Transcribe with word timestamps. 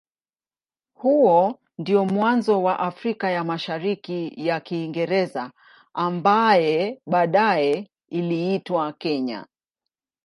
Huo 0.93 1.59
ndio 1.77 2.05
mwanzo 2.05 2.63
wa 2.63 2.79
Afrika 2.79 3.29
ya 3.31 3.43
Mashariki 3.43 4.33
ya 4.47 4.59
Kiingereza 4.59 5.51
ambaye 5.93 7.01
baadaye 7.07 7.89
iliitwa 8.09 8.93
Kenya. 8.93 9.45